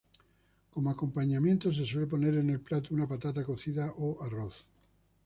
[0.71, 4.65] Como acompañamiento se suele poner en el plato una patata cocida o arroz.